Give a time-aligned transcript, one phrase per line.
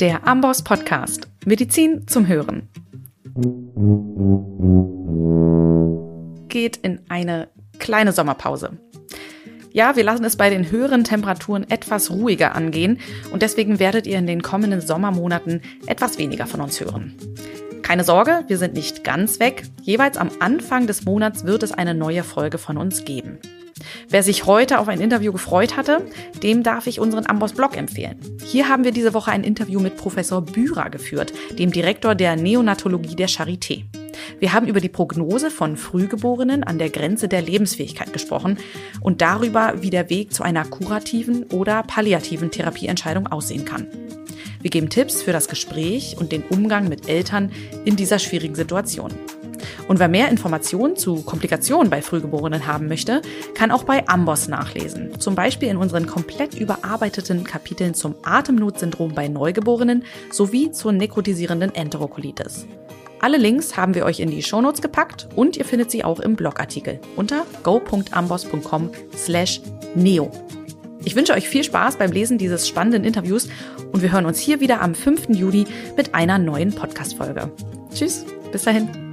[0.00, 1.26] Der Amboss Podcast.
[1.46, 2.68] Medizin zum Hören.
[6.48, 7.48] Geht in eine
[7.78, 8.72] kleine Sommerpause.
[9.72, 12.98] Ja, wir lassen es bei den höheren Temperaturen etwas ruhiger angehen
[13.32, 17.16] und deswegen werdet ihr in den kommenden Sommermonaten etwas weniger von uns hören.
[17.80, 19.62] Keine Sorge, wir sind nicht ganz weg.
[19.80, 23.38] Jeweils am Anfang des Monats wird es eine neue Folge von uns geben.
[24.10, 26.04] Wer sich heute auf ein Interview gefreut hatte,
[26.42, 28.18] dem darf ich unseren Amboss Blog empfehlen.
[28.48, 33.16] Hier haben wir diese Woche ein Interview mit Professor Bührer geführt, dem Direktor der Neonatologie
[33.16, 33.82] der Charité.
[34.38, 38.58] Wir haben über die Prognose von Frühgeborenen an der Grenze der Lebensfähigkeit gesprochen
[39.00, 43.88] und darüber, wie der Weg zu einer kurativen oder palliativen Therapieentscheidung aussehen kann.
[44.62, 47.50] Wir geben Tipps für das Gespräch und den Umgang mit Eltern
[47.84, 49.10] in dieser schwierigen Situation.
[49.88, 53.22] Und wer mehr Informationen zu Komplikationen bei Frühgeborenen haben möchte,
[53.54, 55.18] kann auch bei Amboss nachlesen.
[55.20, 62.66] Zum Beispiel in unseren komplett überarbeiteten Kapiteln zum Atemnotsyndrom bei Neugeborenen sowie zur nekrotisierenden Enterokolitis.
[63.20, 66.36] Alle Links haben wir euch in die Shownotes gepackt und ihr findet sie auch im
[66.36, 69.60] Blogartikel unter go.amboss.com slash
[69.94, 70.30] neo.
[71.04, 73.48] Ich wünsche euch viel Spaß beim Lesen dieses spannenden Interviews
[73.92, 75.28] und wir hören uns hier wieder am 5.
[75.30, 75.64] Juli
[75.96, 77.50] mit einer neuen Podcast-Folge.
[77.94, 79.05] Tschüss, bis dahin.